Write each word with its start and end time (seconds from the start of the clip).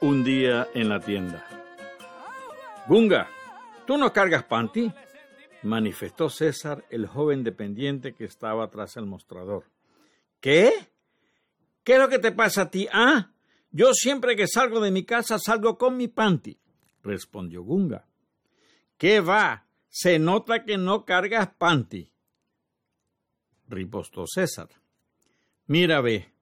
Un 0.00 0.24
día 0.24 0.68
en 0.74 0.88
la 0.88 1.00
tienda. 1.00 1.46
Gunga, 2.86 3.28
¿tú 3.86 3.96
no 3.96 4.12
cargas 4.12 4.44
panty? 4.44 4.92
manifestó 5.62 6.30
César, 6.30 6.84
el 6.90 7.06
joven 7.06 7.42
dependiente 7.42 8.14
que 8.14 8.24
estaba 8.24 8.70
tras 8.70 8.96
el 8.96 9.06
mostrador. 9.06 9.64
¿Qué? 10.40 10.70
¿Qué 11.82 11.94
es 11.94 11.98
lo 11.98 12.08
que 12.08 12.18
te 12.18 12.30
pasa 12.30 12.62
a 12.62 12.70
ti? 12.70 12.86
Ah, 12.92 13.32
yo 13.70 13.92
siempre 13.94 14.36
que 14.36 14.46
salgo 14.46 14.80
de 14.80 14.90
mi 14.90 15.04
casa 15.04 15.38
salgo 15.38 15.76
con 15.76 15.96
mi 15.96 16.08
panty, 16.08 16.58
respondió 17.02 17.62
Gunga. 17.62 18.06
¿Qué 18.96 19.20
va? 19.20 19.66
Se 19.88 20.18
nota 20.18 20.64
que 20.64 20.76
no 20.78 21.04
cargas 21.04 21.48
panty, 21.56 22.12
ripostó 23.66 24.26
César. 24.26 24.68
Mira, 25.66 26.00
ve, 26.00 26.32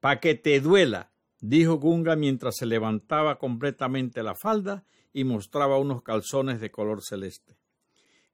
pa' 0.00 0.18
que 0.18 0.34
te 0.34 0.60
duela, 0.60 1.11
dijo 1.42 1.74
Gunga 1.74 2.14
mientras 2.16 2.56
se 2.56 2.66
levantaba 2.66 3.38
completamente 3.38 4.22
la 4.22 4.34
falda 4.34 4.84
y 5.12 5.24
mostraba 5.24 5.76
unos 5.78 6.02
calzones 6.02 6.60
de 6.60 6.70
color 6.70 7.02
celeste. 7.02 7.58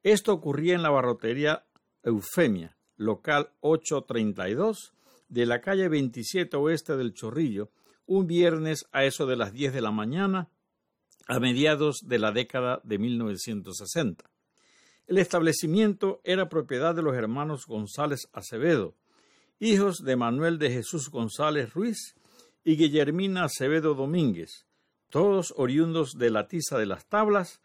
Esto 0.03 0.31
ocurría 0.31 0.75
en 0.75 0.83
la 0.83 0.91
barrotería 0.91 1.65
Eufemia, 2.03 2.77
local 2.95 3.51
832, 3.61 4.93
de 5.27 5.45
la 5.45 5.59
calle 5.59 5.89
27 5.89 6.55
oeste 6.55 6.95
del 6.95 7.13
Chorrillo, 7.13 7.71
un 8.05 8.27
viernes 8.27 8.85
a 8.91 9.03
eso 9.03 9.25
de 9.25 9.35
las 9.35 9.53
10 9.53 9.73
de 9.73 9.81
la 9.81 9.91
mañana, 9.91 10.49
a 11.27 11.39
mediados 11.39 12.01
de 12.05 12.19
la 12.19 12.31
década 12.31 12.79
de 12.83 12.99
1960. 12.99 14.29
El 15.07 15.17
establecimiento 15.17 16.21
era 16.23 16.47
propiedad 16.47 16.95
de 16.95 17.01
los 17.01 17.15
hermanos 17.15 17.65
González 17.65 18.29
Acevedo, 18.33 18.95
hijos 19.59 20.03
de 20.03 20.15
Manuel 20.15 20.59
de 20.59 20.69
Jesús 20.71 21.09
González 21.09 21.73
Ruiz 21.73 22.15
y 22.69 22.77
Guillermina 22.77 23.45
Acevedo 23.45 23.95
Domínguez, 23.95 24.67
todos 25.09 25.55
oriundos 25.57 26.19
de 26.19 26.29
la 26.29 26.47
Tiza 26.47 26.77
de 26.77 26.85
las 26.85 27.07
Tablas, 27.07 27.61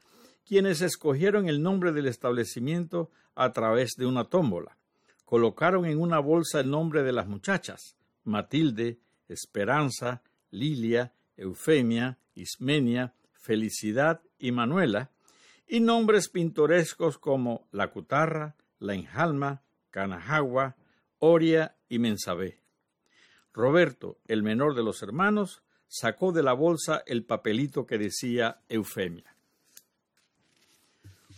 quienes 0.47 0.81
escogieron 0.81 1.47
el 1.47 1.61
nombre 1.61 1.93
del 1.93 2.07
establecimiento 2.07 3.11
a 3.35 3.53
través 3.53 3.97
de 3.99 4.07
una 4.07 4.25
tómbola. 4.25 4.79
Colocaron 5.27 5.85
en 5.85 6.01
una 6.01 6.21
bolsa 6.21 6.61
el 6.61 6.71
nombre 6.71 7.03
de 7.03 7.13
las 7.13 7.27
muchachas, 7.27 7.99
Matilde, 8.25 8.99
Esperanza, 9.29 10.23
Lilia, 10.51 11.13
Eufemia, 11.37 12.17
Ismenia, 12.35 13.13
Felicidad 13.35 14.23
y 14.39 14.53
Manuela, 14.53 15.11
y 15.69 15.81
nombres 15.81 16.31
pintorescos 16.31 17.19
como 17.19 17.69
La 17.73 17.89
Cutarra, 17.89 18.57
La 18.79 18.95
Enjalma, 18.95 19.61
Canajagua, 19.91 20.77
Oria 21.19 21.77
y 21.91 21.99
Mensabé. 21.99 22.64
Roberto, 23.55 24.19
el 24.27 24.43
menor 24.43 24.75
de 24.75 24.83
los 24.83 25.03
hermanos, 25.03 25.63
sacó 25.89 26.33
de 26.33 26.43
la 26.43 26.53
bolsa 26.53 27.03
el 27.07 27.25
papelito 27.25 27.87
que 27.87 27.97
decía 27.97 28.61
Eufemia. 28.69 29.35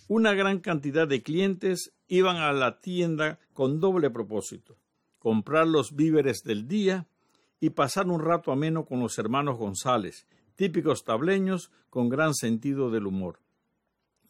Una 0.08 0.34
gran 0.34 0.58
cantidad 0.58 1.06
de 1.06 1.22
clientes 1.22 1.92
iban 2.08 2.38
a 2.38 2.52
la 2.52 2.80
tienda 2.80 3.38
con 3.52 3.78
doble 3.78 4.10
propósito 4.10 4.76
comprar 5.26 5.66
los 5.66 5.96
víveres 5.96 6.44
del 6.44 6.68
día 6.68 7.08
y 7.58 7.70
pasar 7.70 8.06
un 8.06 8.20
rato 8.20 8.52
ameno 8.52 8.84
con 8.84 9.00
los 9.00 9.18
hermanos 9.18 9.58
González, 9.58 10.24
típicos 10.54 11.02
tableños 11.02 11.72
con 11.90 12.08
gran 12.08 12.32
sentido 12.32 12.92
del 12.92 13.08
humor. 13.08 13.40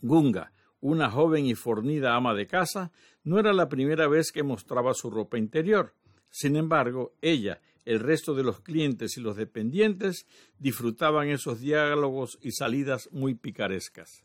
Gunga, 0.00 0.52
una 0.80 1.10
joven 1.10 1.44
y 1.44 1.54
fornida 1.54 2.16
ama 2.16 2.32
de 2.32 2.46
casa, 2.46 2.92
no 3.24 3.38
era 3.38 3.52
la 3.52 3.68
primera 3.68 4.08
vez 4.08 4.32
que 4.32 4.42
mostraba 4.42 4.94
su 4.94 5.10
ropa 5.10 5.36
interior. 5.36 5.92
Sin 6.30 6.56
embargo, 6.56 7.12
ella, 7.20 7.60
el 7.86 8.00
resto 8.00 8.34
de 8.34 8.42
los 8.42 8.60
clientes 8.60 9.16
y 9.16 9.20
los 9.20 9.36
dependientes 9.36 10.26
disfrutaban 10.58 11.28
esos 11.28 11.60
diálogos 11.60 12.38
y 12.42 12.50
salidas 12.52 13.08
muy 13.12 13.34
picarescas. 13.34 14.24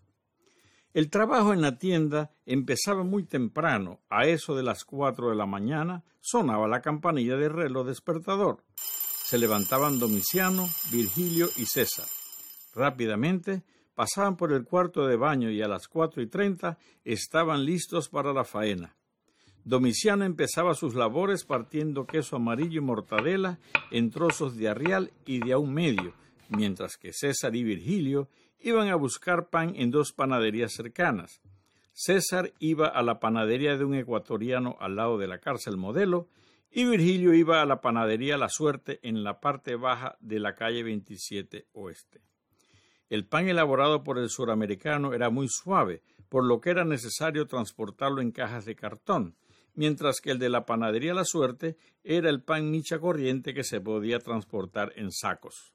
El 0.93 1.09
trabajo 1.09 1.53
en 1.53 1.61
la 1.61 1.77
tienda 1.77 2.31
empezaba 2.45 3.03
muy 3.03 3.23
temprano, 3.23 4.01
a 4.09 4.25
eso 4.25 4.55
de 4.55 4.63
las 4.63 4.83
cuatro 4.83 5.29
de 5.29 5.35
la 5.35 5.45
mañana 5.45 6.03
sonaba 6.19 6.67
la 6.67 6.81
campanilla 6.81 7.37
de 7.37 7.47
reloj 7.47 7.87
despertador. 7.87 8.65
Se 8.75 9.37
levantaban 9.37 9.99
Domiciano, 9.99 10.67
Virgilio 10.91 11.47
y 11.55 11.65
César. 11.65 12.07
Rápidamente 12.75 13.63
pasaban 13.95 14.35
por 14.35 14.51
el 14.51 14.65
cuarto 14.65 15.07
de 15.07 15.15
baño 15.15 15.49
y 15.49 15.61
a 15.61 15.67
las 15.69 15.87
cuatro 15.87 16.21
y 16.21 16.27
treinta 16.27 16.77
estaban 17.05 17.63
listos 17.63 18.09
para 18.09 18.33
la 18.33 18.43
faena. 18.43 18.97
Domiciano 19.63 20.25
empezaba 20.25 20.73
sus 20.73 20.95
labores 20.95 21.45
partiendo 21.45 22.07
queso 22.07 22.37
amarillo 22.37 22.81
y 22.81 22.83
mortadela 22.83 23.59
en 23.91 24.09
trozos 24.09 24.57
de 24.57 24.67
arrial 24.67 25.11
y 25.25 25.39
de 25.39 25.53
a 25.53 25.59
un 25.59 25.73
medio, 25.73 26.13
mientras 26.49 26.97
que 26.97 27.13
César 27.13 27.55
y 27.55 27.63
Virgilio 27.63 28.27
iban 28.59 28.89
a 28.89 28.95
buscar 28.95 29.49
pan 29.49 29.73
en 29.75 29.91
dos 29.91 30.13
panaderías 30.13 30.73
cercanas. 30.73 31.41
César 31.93 32.53
iba 32.59 32.87
a 32.87 33.03
la 33.03 33.19
panadería 33.19 33.77
de 33.77 33.85
un 33.85 33.93
ecuatoriano 33.93 34.77
al 34.79 34.95
lado 34.95 35.19
de 35.19 35.27
la 35.27 35.37
cárcel 35.37 35.77
modelo 35.77 36.27
y 36.71 36.85
Virgilio 36.85 37.33
iba 37.33 37.61
a 37.61 37.65
la 37.65 37.81
panadería 37.81 38.37
La 38.37 38.49
Suerte 38.49 38.99
en 39.03 39.23
la 39.23 39.39
parte 39.39 39.75
baja 39.75 40.17
de 40.21 40.39
la 40.39 40.55
calle 40.55 40.83
27 40.83 41.67
Oeste. 41.73 42.21
El 43.09 43.25
pan 43.25 43.49
elaborado 43.49 44.03
por 44.03 44.17
el 44.17 44.29
suramericano 44.29 45.13
era 45.13 45.29
muy 45.29 45.47
suave, 45.49 46.01
por 46.29 46.45
lo 46.45 46.61
que 46.61 46.69
era 46.69 46.85
necesario 46.85 47.45
transportarlo 47.45 48.21
en 48.21 48.31
cajas 48.31 48.63
de 48.63 48.75
cartón, 48.75 49.35
mientras 49.73 50.21
que 50.21 50.31
el 50.31 50.39
de 50.39 50.49
la 50.49 50.65
panadería 50.65 51.13
La 51.13 51.25
Suerte 51.25 51.77
era 52.03 52.29
el 52.29 52.41
pan 52.41 52.69
micha 52.71 52.99
corriente 52.99 53.53
que 53.53 53.63
se 53.63 53.81
podía 53.81 54.19
transportar 54.19 54.93
en 54.95 55.11
sacos. 55.11 55.73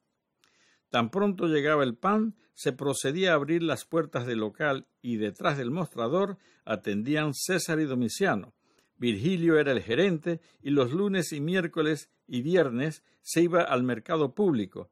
Tan 0.91 1.11
pronto 1.11 1.47
llegaba 1.47 1.85
el 1.85 1.97
pan, 1.97 2.37
se 2.55 2.73
procedía 2.73 3.33
a 3.33 3.35
abrir 3.35 3.63
las 3.63 3.85
puertas 3.85 4.27
del 4.27 4.39
local 4.39 4.87
y 5.03 5.17
detrás 5.17 5.59
del 5.59 5.71
mostrador 5.71 6.39
atendían 6.65 7.35
César 7.35 7.81
y 7.81 7.85
Domiciano. 7.85 8.55
Virgilio 8.99 9.59
era 9.59 9.73
el 9.73 9.83
gerente 9.83 10.41
y 10.63 10.71
los 10.71 10.93
lunes 10.93 11.33
y 11.33 11.41
miércoles 11.41 12.11
y 12.27 12.43
viernes 12.43 13.03
se 13.21 13.43
iba 13.43 13.63
al 13.63 13.83
mercado 13.83 14.35
público, 14.35 14.91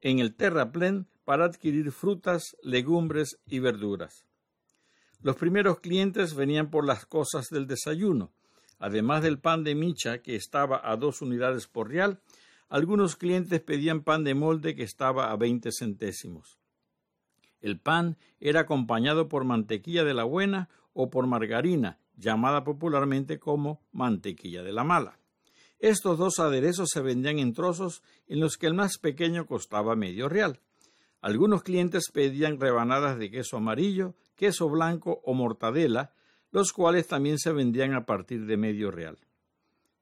en 0.00 0.18
el 0.18 0.34
terraplén 0.34 1.08
para 1.24 1.44
adquirir 1.44 1.90
frutas, 1.90 2.56
legumbres 2.62 3.38
y 3.46 3.58
verduras. 3.58 4.26
Los 5.22 5.36
primeros 5.36 5.80
clientes 5.80 6.34
venían 6.34 6.70
por 6.70 6.86
las 6.86 7.06
cosas 7.06 7.48
del 7.50 7.66
desayuno. 7.66 8.32
Además 8.80 9.22
del 9.22 9.38
pan 9.38 9.62
de 9.62 9.74
micha, 9.74 10.22
que 10.22 10.34
estaba 10.34 10.80
a 10.82 10.96
dos 10.96 11.20
unidades 11.20 11.68
por 11.68 11.90
real, 11.90 12.20
algunos 12.70 13.14
clientes 13.14 13.60
pedían 13.60 14.02
pan 14.02 14.24
de 14.24 14.34
molde 14.34 14.74
que 14.74 14.82
estaba 14.82 15.30
a 15.30 15.36
veinte 15.36 15.70
centésimos. 15.70 16.58
El 17.60 17.78
pan 17.78 18.16
era 18.40 18.60
acompañado 18.60 19.28
por 19.28 19.44
mantequilla 19.44 20.02
de 20.02 20.14
la 20.14 20.24
buena 20.24 20.70
o 20.94 21.10
por 21.10 21.26
margarina, 21.26 21.98
llamada 22.16 22.64
popularmente 22.64 23.38
como 23.38 23.82
mantequilla 23.92 24.62
de 24.62 24.72
la 24.72 24.82
mala. 24.82 25.18
Estos 25.78 26.18
dos 26.18 26.38
aderezos 26.38 26.88
se 26.90 27.02
vendían 27.02 27.38
en 27.38 27.52
trozos 27.52 28.02
en 28.28 28.40
los 28.40 28.56
que 28.56 28.66
el 28.66 28.74
más 28.74 28.98
pequeño 28.98 29.46
costaba 29.46 29.94
medio 29.94 30.28
real. 30.28 30.60
Algunos 31.20 31.62
clientes 31.62 32.10
pedían 32.10 32.58
rebanadas 32.58 33.18
de 33.18 33.30
queso 33.30 33.58
amarillo, 33.58 34.14
queso 34.36 34.70
blanco 34.70 35.20
o 35.24 35.34
mortadela, 35.34 36.14
los 36.50 36.72
cuales 36.72 37.06
también 37.06 37.38
se 37.38 37.52
vendían 37.52 37.94
a 37.94 38.06
partir 38.06 38.46
de 38.46 38.56
medio 38.56 38.90
real. 38.90 39.18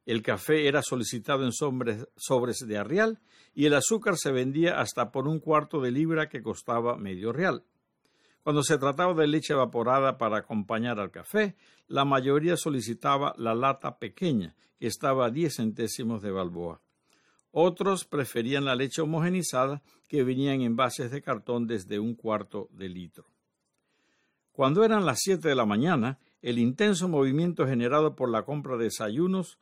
El 0.06 0.22
café 0.22 0.66
era 0.66 0.82
solicitado 0.82 1.44
en 1.44 1.52
sobres 1.52 2.58
de 2.66 2.78
arrial 2.78 3.20
y 3.54 3.66
el 3.66 3.74
azúcar 3.74 4.16
se 4.16 4.32
vendía 4.32 4.80
hasta 4.80 5.10
por 5.10 5.28
un 5.28 5.38
cuarto 5.38 5.80
de 5.80 5.90
libra 5.90 6.28
que 6.28 6.42
costaba 6.42 6.96
medio 6.96 7.32
real. 7.32 7.64
Cuando 8.42 8.62
se 8.62 8.78
trataba 8.78 9.12
de 9.12 9.26
leche 9.26 9.52
evaporada 9.52 10.16
para 10.16 10.38
acompañar 10.38 10.98
al 10.98 11.10
café, 11.10 11.56
la 11.86 12.06
mayoría 12.06 12.56
solicitaba 12.56 13.34
la 13.36 13.54
lata 13.54 13.98
pequeña, 13.98 14.54
que 14.78 14.86
estaba 14.86 15.26
a 15.26 15.30
diez 15.30 15.56
centésimos 15.56 16.22
de 16.22 16.30
balboa. 16.30 16.80
Otros 17.50 18.06
preferían 18.06 18.64
la 18.64 18.74
leche 18.74 19.02
homogenizada, 19.02 19.82
que 20.08 20.22
venía 20.22 20.54
en 20.54 20.62
envases 20.62 21.10
de 21.10 21.20
cartón 21.20 21.66
desde 21.66 21.98
un 21.98 22.14
cuarto 22.14 22.68
de 22.72 22.88
litro. 22.88 23.26
Cuando 24.52 24.84
eran 24.84 25.04
las 25.04 25.18
siete 25.20 25.48
de 25.48 25.54
la 25.54 25.66
mañana, 25.66 26.18
el 26.42 26.58
intenso 26.58 27.08
movimiento 27.08 27.66
generado 27.66 28.14
por 28.14 28.30
la 28.30 28.44
compra 28.44 28.76
de 28.76 28.84
desayunos 28.84 29.58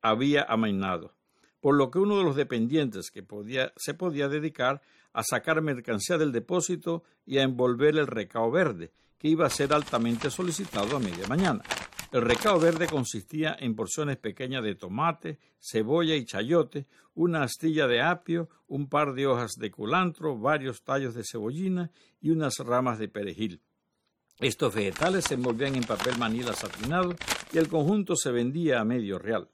había 0.00 0.42
amainado, 0.42 1.14
por 1.60 1.74
lo 1.74 1.90
que 1.90 1.98
uno 1.98 2.18
de 2.18 2.24
los 2.24 2.36
dependientes 2.36 3.10
que 3.10 3.22
podía, 3.22 3.72
se 3.76 3.94
podía 3.94 4.28
dedicar 4.28 4.80
a 5.12 5.22
sacar 5.24 5.60
mercancía 5.60 6.18
del 6.18 6.32
depósito 6.32 7.02
y 7.26 7.38
a 7.38 7.42
envolver 7.42 7.96
el 7.96 8.06
recao 8.06 8.50
verde, 8.50 8.92
que 9.18 9.28
iba 9.28 9.46
a 9.46 9.50
ser 9.50 9.72
altamente 9.72 10.30
solicitado 10.30 10.96
a 10.96 11.00
media 11.00 11.26
mañana. 11.28 11.62
El 12.12 12.22
recao 12.22 12.58
verde 12.58 12.88
consistía 12.88 13.56
en 13.58 13.76
porciones 13.76 14.16
pequeñas 14.16 14.64
de 14.64 14.74
tomate, 14.74 15.38
cebolla 15.60 16.16
y 16.16 16.24
chayote, 16.24 16.86
una 17.14 17.42
astilla 17.42 17.86
de 17.86 18.02
apio, 18.02 18.48
un 18.66 18.88
par 18.88 19.14
de 19.14 19.26
hojas 19.26 19.52
de 19.58 19.70
culantro, 19.70 20.38
varios 20.38 20.82
tallos 20.82 21.14
de 21.14 21.22
cebollina 21.24 21.90
y 22.20 22.30
unas 22.30 22.58
ramas 22.58 22.98
de 22.98 23.08
perejil. 23.08 23.60
Estos 24.40 24.74
vegetales 24.74 25.24
se 25.26 25.34
envolvían 25.34 25.76
en 25.76 25.84
papel 25.84 26.16
manila 26.16 26.54
satinado 26.54 27.14
y 27.52 27.58
el 27.58 27.68
conjunto 27.68 28.16
se 28.16 28.30
vendía 28.30 28.80
a 28.80 28.84
medio 28.84 29.18
real. 29.18 29.48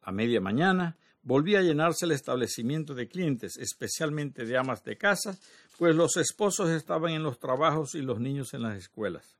A 0.00 0.10
media 0.10 0.40
mañana, 0.40 0.96
volvía 1.22 1.58
a 1.58 1.62
llenarse 1.62 2.06
el 2.06 2.12
establecimiento 2.12 2.94
de 2.94 3.08
clientes, 3.08 3.58
especialmente 3.58 4.46
de 4.46 4.56
amas 4.56 4.84
de 4.84 4.96
casa, 4.96 5.36
pues 5.78 5.94
los 5.94 6.16
esposos 6.16 6.70
estaban 6.70 7.12
en 7.12 7.22
los 7.22 7.38
trabajos 7.38 7.94
y 7.94 8.00
los 8.00 8.20
niños 8.20 8.54
en 8.54 8.62
las 8.62 8.78
escuelas. 8.78 9.36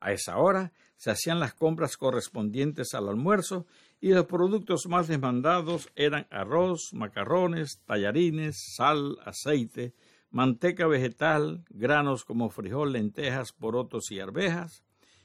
A 0.00 0.10
esa 0.10 0.36
hora 0.38 0.72
se 0.96 1.12
hacían 1.12 1.38
las 1.38 1.54
compras 1.54 1.96
correspondientes 1.96 2.92
al 2.92 3.08
almuerzo 3.08 3.66
y 4.00 4.08
los 4.08 4.26
productos 4.26 4.86
más 4.88 5.06
demandados 5.06 5.88
eran 5.94 6.26
arroz, 6.30 6.90
macarrones, 6.92 7.80
tallarines, 7.86 8.74
sal, 8.76 9.16
aceite, 9.24 9.94
manteca 10.30 10.86
vegetal, 10.86 11.64
granos 11.70 12.24
como 12.24 12.50
frijol, 12.50 12.92
lentejas, 12.92 13.52
porotos 13.52 14.10
y 14.10 14.20
arvejas, 14.20 14.84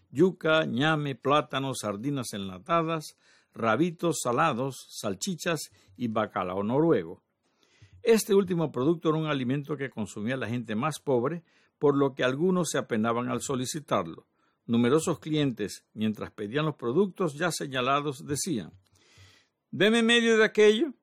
yuca, 0.10 0.66
ñame, 0.66 1.16
plátanos, 1.16 1.80
sardinas 1.82 2.34
enlatadas, 2.34 3.18
rabitos 3.54 4.20
salados, 4.22 4.88
salchichas 4.90 5.72
y 5.98 6.08
bacalao 6.08 6.64
noruego. 6.64 7.24
Este 8.04 8.34
último 8.34 8.72
producto 8.72 9.10
era 9.10 9.18
un 9.18 9.28
alimento 9.28 9.78
que 9.78 9.90
consumía 9.90 10.38
la 10.38 10.48
gente 10.48 10.76
más 10.76 11.00
pobre, 11.00 11.44
por 11.78 11.96
lo 11.96 12.14
que 12.14 12.24
algunos 12.24 12.70
se 12.70 12.78
apenaban 12.78 13.30
al 13.30 13.42
solicitarlo. 13.42 14.28
Numerosos 14.66 15.20
clientes, 15.20 15.86
mientras 15.94 16.32
pedían 16.32 16.66
los 16.66 16.76
productos 16.76 17.34
ya 17.36 17.52
señalados, 17.52 18.26
decían 18.26 18.72
Deme 19.72 20.04
medio 20.04 20.38
de 20.38 20.44
aquello, 20.44 20.94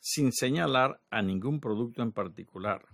sin 0.00 0.32
señalar 0.32 1.00
a 1.10 1.22
ningún 1.22 1.60
producto 1.60 2.02
en 2.02 2.12
particular. 2.12 2.84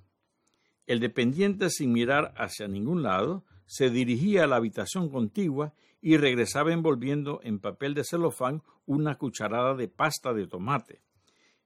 El 0.87 1.01
dependiente, 1.01 1.71
sin 1.71 1.93
mirar 1.93 2.35
hacia 2.37 2.69
ningún 2.69 3.03
lado, 3.03 3.45
se 3.67 3.91
dirigía 3.91 4.45
a 4.45 4.47
la 4.47 4.57
habitación 4.57 5.09
contigua 5.09 5.73
y 6.01 6.17
regresaba 6.19 6.73
envolviendo 6.73 7.41
en 7.43 7.59
papel 7.59 7.95
de 7.95 8.05
celofán 8.05 8.63
una 8.85 9.17
cucharada 9.17 9.75
de 9.75 9.89
pasta 9.89 10.33
de 10.33 10.47
tomate. 10.47 11.01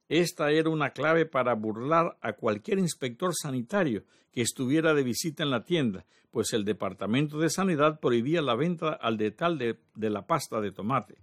Esta 0.08 0.50
era 0.50 0.70
una 0.70 0.90
clave 0.90 1.26
para 1.26 1.54
burlar 1.54 2.16
a 2.20 2.32
cualquier 2.32 2.78
inspector 2.78 3.32
sanitario 3.34 4.04
que 4.32 4.42
estuviera 4.42 4.94
de 4.94 5.02
visita 5.02 5.42
en 5.42 5.50
la 5.50 5.64
tienda, 5.64 6.06
pues 6.30 6.52
el 6.52 6.64
Departamento 6.64 7.38
de 7.38 7.50
Sanidad 7.50 8.00
prohibía 8.00 8.42
la 8.42 8.54
venta 8.54 8.92
al 8.92 9.16
detalle 9.16 9.78
de, 9.94 10.10
la 10.10 10.26
pasta 10.26 10.60
de 10.60 10.72
tomate. 10.72 11.18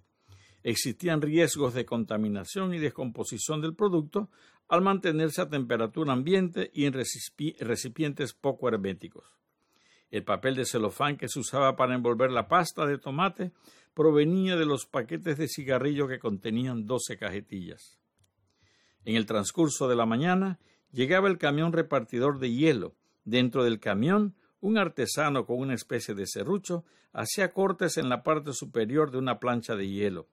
Existían 0.70 1.22
riesgos 1.22 1.74
de 1.74 1.86
contaminación 1.86 2.74
y 2.74 2.78
descomposición 2.78 3.62
del 3.62 3.74
producto 3.74 4.30
al 4.68 4.82
mantenerse 4.82 5.42
a 5.42 5.48
temperatura 5.48 6.12
ambiente 6.12 6.72
y 6.74 6.84
en 6.84 6.92
recipientes 6.92 8.34
poco 8.34 8.68
herméticos. 8.68 9.24
El 10.12 10.26
papel 10.26 10.56
de 10.56 10.66
celofán 10.66 11.16
que 11.16 11.30
se 11.30 11.40
usaba 11.40 11.78
para 11.78 11.96
envolver 11.96 12.32
la 12.32 12.50
pasta 12.50 12.86
de 12.86 12.98
tomate 12.98 13.54
provenía 13.94 14.58
de 14.58 14.66
los 14.66 14.86
paquetes 14.86 15.38
de 15.38 15.48
cigarrillo 15.48 16.06
que 16.10 16.20
contenían 16.20 16.86
doce 16.86 17.18
cajetillas. 17.18 17.98
En 19.06 19.16
el 19.16 19.26
transcurso 19.26 19.88
de 19.88 19.96
la 19.96 20.06
mañana 20.06 20.60
llegaba 20.92 21.30
el 21.30 21.38
camión 21.38 21.72
repartidor 21.72 22.40
de 22.40 22.52
hielo. 22.52 22.94
Dentro 23.24 23.64
del 23.64 23.80
camión, 23.80 24.36
un 24.60 24.78
artesano 24.78 25.46
con 25.46 25.60
una 25.60 25.76
especie 25.76 26.14
de 26.14 26.28
serrucho 26.28 26.84
hacía 27.14 27.54
cortes 27.54 27.96
en 27.96 28.10
la 28.10 28.22
parte 28.22 28.52
superior 28.52 29.12
de 29.12 29.18
una 29.18 29.40
plancha 29.40 29.78
de 29.78 29.88
hielo. 29.88 30.28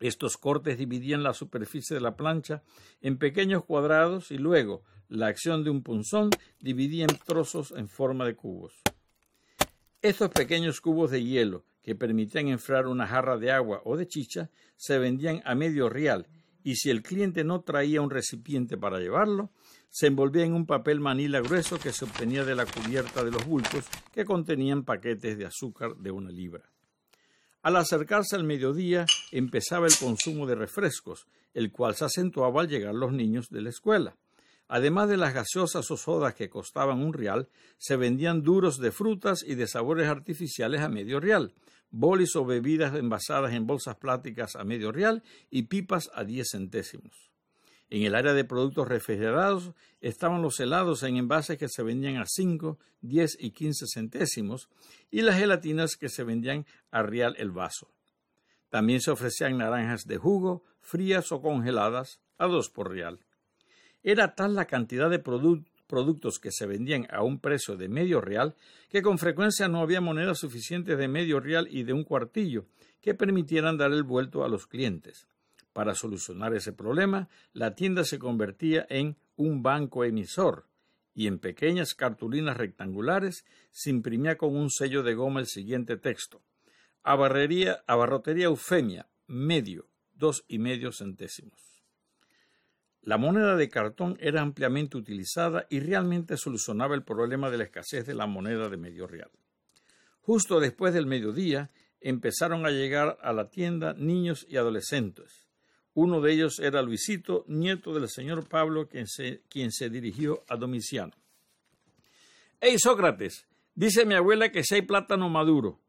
Estos 0.00 0.36
cortes 0.36 0.78
dividían 0.78 1.22
la 1.22 1.32
superficie 1.32 1.94
de 1.94 2.00
la 2.00 2.16
plancha 2.16 2.62
en 3.00 3.18
pequeños 3.18 3.64
cuadrados 3.64 4.30
y 4.30 4.38
luego 4.38 4.82
la 5.08 5.28
acción 5.28 5.64
de 5.64 5.70
un 5.70 5.82
punzón 5.82 6.30
dividía 6.60 7.04
en 7.04 7.18
trozos 7.24 7.72
en 7.76 7.88
forma 7.88 8.26
de 8.26 8.34
cubos. 8.34 8.74
Estos 10.02 10.30
pequeños 10.30 10.80
cubos 10.80 11.10
de 11.10 11.24
hielo 11.24 11.64
que 11.82 11.94
permitían 11.94 12.48
enfriar 12.48 12.86
una 12.86 13.06
jarra 13.06 13.38
de 13.38 13.52
agua 13.52 13.80
o 13.84 13.96
de 13.96 14.06
chicha 14.06 14.50
se 14.76 14.98
vendían 14.98 15.40
a 15.44 15.54
medio 15.54 15.88
real 15.88 16.26
y 16.62 16.74
si 16.74 16.90
el 16.90 17.02
cliente 17.02 17.44
no 17.44 17.60
traía 17.60 18.02
un 18.02 18.10
recipiente 18.10 18.76
para 18.76 18.98
llevarlo, 18.98 19.52
se 19.88 20.08
envolvía 20.08 20.44
en 20.44 20.52
un 20.52 20.66
papel 20.66 20.98
manila 20.98 21.40
grueso 21.40 21.78
que 21.78 21.92
se 21.92 22.04
obtenía 22.04 22.44
de 22.44 22.56
la 22.56 22.66
cubierta 22.66 23.22
de 23.22 23.30
los 23.30 23.46
bultos 23.46 23.84
que 24.12 24.24
contenían 24.24 24.84
paquetes 24.84 25.38
de 25.38 25.46
azúcar 25.46 25.96
de 25.96 26.10
una 26.10 26.30
libra. 26.30 26.68
Al 27.66 27.74
acercarse 27.74 28.36
al 28.36 28.44
mediodía 28.44 29.06
empezaba 29.32 29.88
el 29.88 29.98
consumo 29.98 30.46
de 30.46 30.54
refrescos, 30.54 31.26
el 31.52 31.72
cual 31.72 31.96
se 31.96 32.04
acentuaba 32.04 32.60
al 32.60 32.68
llegar 32.68 32.94
los 32.94 33.12
niños 33.12 33.48
de 33.50 33.60
la 33.60 33.70
escuela. 33.70 34.14
Además 34.68 35.08
de 35.08 35.16
las 35.16 35.34
gaseosas 35.34 35.90
o 35.90 35.96
sodas 35.96 36.36
que 36.36 36.48
costaban 36.48 37.02
un 37.02 37.12
real, 37.12 37.48
se 37.76 37.96
vendían 37.96 38.44
duros 38.44 38.78
de 38.78 38.92
frutas 38.92 39.42
y 39.44 39.56
de 39.56 39.66
sabores 39.66 40.06
artificiales 40.06 40.80
a 40.80 40.88
medio 40.88 41.18
real, 41.18 41.54
bolis 41.90 42.36
o 42.36 42.44
bebidas 42.44 42.94
envasadas 42.94 43.52
en 43.52 43.66
bolsas 43.66 43.96
plásticas 43.96 44.54
a 44.54 44.62
medio 44.62 44.92
real 44.92 45.24
y 45.50 45.62
pipas 45.62 46.08
a 46.14 46.22
diez 46.22 46.50
centésimos. 46.52 47.32
En 47.88 48.02
el 48.02 48.14
área 48.14 48.34
de 48.34 48.44
productos 48.44 48.88
refrigerados 48.88 49.72
estaban 50.00 50.42
los 50.42 50.58
helados 50.58 51.02
en 51.04 51.16
envases 51.16 51.56
que 51.56 51.68
se 51.68 51.82
vendían 51.82 52.16
a 52.16 52.24
5, 52.26 52.78
10 53.00 53.36
y 53.40 53.50
15 53.52 53.86
centésimos 53.92 54.68
y 55.10 55.22
las 55.22 55.38
gelatinas 55.38 55.96
que 55.96 56.08
se 56.08 56.24
vendían 56.24 56.66
a 56.90 57.02
real 57.02 57.36
el 57.38 57.52
vaso. 57.52 57.92
También 58.70 59.00
se 59.00 59.12
ofrecían 59.12 59.58
naranjas 59.58 60.04
de 60.06 60.16
jugo, 60.16 60.64
frías 60.80 61.30
o 61.30 61.40
congeladas, 61.40 62.20
a 62.38 62.46
dos 62.46 62.70
por 62.70 62.90
real. 62.90 63.20
Era 64.02 64.34
tal 64.34 64.54
la 64.54 64.66
cantidad 64.66 65.08
de 65.08 65.18
productos 65.18 66.38
que 66.38 66.52
se 66.52 66.66
vendían 66.66 67.06
a 67.10 67.22
un 67.22 67.40
precio 67.40 67.76
de 67.76 67.88
medio 67.88 68.20
real 68.20 68.56
que 68.90 69.02
con 69.02 69.18
frecuencia 69.18 69.68
no 69.68 69.80
había 69.80 70.00
monedas 70.00 70.38
suficientes 70.38 70.98
de 70.98 71.08
medio 71.08 71.40
real 71.40 71.68
y 71.70 71.84
de 71.84 71.92
un 71.92 72.04
cuartillo 72.04 72.66
que 73.00 73.14
permitieran 73.14 73.78
dar 73.78 73.92
el 73.92 74.02
vuelto 74.02 74.44
a 74.44 74.48
los 74.48 74.66
clientes. 74.66 75.28
Para 75.76 75.94
solucionar 75.94 76.54
ese 76.54 76.72
problema, 76.72 77.28
la 77.52 77.74
tienda 77.74 78.02
se 78.04 78.18
convertía 78.18 78.86
en 78.88 79.18
un 79.36 79.62
banco 79.62 80.04
emisor 80.04 80.64
y 81.12 81.26
en 81.26 81.38
pequeñas 81.38 81.92
cartulinas 81.92 82.56
rectangulares 82.56 83.44
se 83.72 83.90
imprimía 83.90 84.38
con 84.38 84.56
un 84.56 84.70
sello 84.70 85.02
de 85.02 85.12
goma 85.12 85.40
el 85.40 85.46
siguiente 85.46 85.98
texto. 85.98 86.40
abarrotería 87.02 88.46
Eufemia, 88.46 89.06
medio, 89.26 89.86
dos 90.14 90.46
y 90.48 90.58
medio 90.60 90.92
centésimos. 90.92 91.60
La 93.02 93.18
moneda 93.18 93.54
de 93.54 93.68
cartón 93.68 94.16
era 94.18 94.40
ampliamente 94.40 94.96
utilizada 94.96 95.66
y 95.68 95.80
realmente 95.80 96.38
solucionaba 96.38 96.94
el 96.94 97.02
problema 97.02 97.50
de 97.50 97.58
la 97.58 97.64
escasez 97.64 98.06
de 98.06 98.14
la 98.14 98.26
moneda 98.26 98.70
de 98.70 98.78
medio 98.78 99.06
real. 99.06 99.30
Justo 100.22 100.58
después 100.58 100.94
del 100.94 101.04
mediodía 101.04 101.70
empezaron 102.00 102.64
a 102.64 102.70
llegar 102.70 103.18
a 103.20 103.34
la 103.34 103.50
tienda 103.50 103.92
niños 103.92 104.46
y 104.48 104.56
adolescentes. 104.56 105.45
Uno 105.96 106.20
de 106.20 106.30
ellos 106.30 106.58
era 106.58 106.82
Luisito, 106.82 107.46
nieto 107.48 107.94
del 107.94 108.10
señor 108.10 108.46
Pablo, 108.46 108.86
quien 108.86 109.06
se, 109.06 109.88
dirigió 109.88 110.44
a 110.46 110.56
Domiciano. 110.56 111.14
Hey 112.60 112.76
Sócrates, 112.78 113.46
dice 113.74 114.04
mi 114.04 114.12
abuela 114.12 114.52
que 114.52 114.62
si 114.62 114.74
hay 114.74 114.82
plátano 114.82 115.30
maduro, 115.30 115.80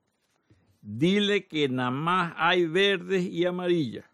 dile 0.82 1.46
que 1.46 1.68
nada 1.68 1.92
más 1.92 2.34
hay 2.38 2.68
verdes 2.68 3.26
y 3.26 3.44
amarillas. 3.46 4.06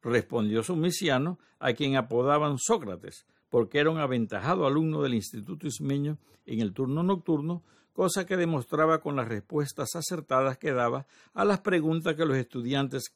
Respondió 0.00 0.62
Domiciano, 0.62 1.40
a 1.58 1.72
quien 1.72 1.96
apodaban 1.96 2.56
Sócrates, 2.58 3.26
porque 3.48 3.80
era 3.80 3.90
un 3.90 3.98
aventajado 3.98 4.64
alumno 4.64 5.02
del 5.02 5.14
Instituto 5.14 5.66
Ismeño 5.66 6.18
en 6.44 6.60
el 6.60 6.72
turno 6.72 7.02
nocturno, 7.02 7.64
cosa 7.92 8.26
que 8.26 8.36
demostraba 8.36 9.00
con 9.00 9.16
las 9.16 9.26
respuestas 9.26 9.96
acertadas 9.96 10.56
que 10.56 10.70
daba 10.70 11.08
a 11.34 11.44
las 11.44 11.62
preguntas 11.62 12.14
que 12.14 12.26
los 12.26 12.36
estudiantes 12.36 13.12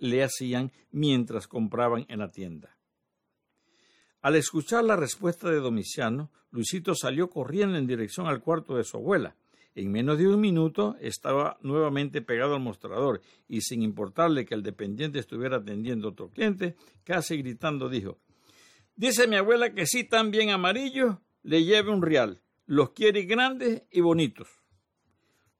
le 0.00 0.22
hacían 0.22 0.72
mientras 0.90 1.46
compraban 1.46 2.06
en 2.08 2.20
la 2.20 2.30
tienda. 2.30 2.76
Al 4.20 4.36
escuchar 4.36 4.84
la 4.84 4.96
respuesta 4.96 5.48
de 5.48 5.60
Domiciano, 5.60 6.30
Luisito 6.50 6.94
salió 6.94 7.30
corriendo 7.30 7.78
en 7.78 7.86
dirección 7.86 8.26
al 8.26 8.40
cuarto 8.40 8.76
de 8.76 8.84
su 8.84 8.96
abuela. 8.96 9.36
En 9.74 9.92
menos 9.92 10.18
de 10.18 10.26
un 10.26 10.40
minuto 10.40 10.96
estaba 11.00 11.58
nuevamente 11.62 12.20
pegado 12.20 12.54
al 12.54 12.60
mostrador 12.60 13.20
y 13.46 13.60
sin 13.60 13.82
importarle 13.82 14.44
que 14.44 14.54
el 14.54 14.62
dependiente 14.62 15.20
estuviera 15.20 15.58
atendiendo 15.58 16.08
a 16.08 16.10
otro 16.10 16.30
cliente, 16.30 16.74
casi 17.04 17.36
gritando 17.36 17.88
dijo 17.88 18.18
Dice 18.96 19.28
mi 19.28 19.36
abuela 19.36 19.72
que 19.72 19.86
si 19.86 20.02
tan 20.02 20.32
bien 20.32 20.50
amarillo, 20.50 21.20
le 21.44 21.64
lleve 21.64 21.90
un 21.90 22.02
real. 22.02 22.42
Los 22.66 22.90
quiere 22.90 23.22
grandes 23.22 23.84
y 23.92 24.00
bonitos. 24.00 24.48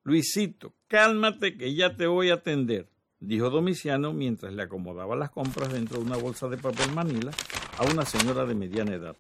Luisito, 0.03 0.75
cálmate 0.89 1.57
que 1.57 1.75
ya 1.75 1.95
te 1.95 2.09
voy 2.09 2.31
a 2.31 2.35
atender 2.35 2.89
dijo 3.21 3.51
Domiciano 3.51 4.13
mientras 4.13 4.53
le 4.53 4.63
acomodaba 4.63 5.17
las 5.17 5.31
compras 5.31 5.73
dentro 5.73 5.99
de 5.99 6.05
una 6.05 6.17
bolsa 6.17 6.49
de 6.49 6.57
papel 6.57 6.93
manila 6.93 7.31
a 7.79 7.85
una 7.85 8.05
señora 8.05 8.45
de 8.45 8.55
mediana 8.55 8.95
edad. 8.95 9.17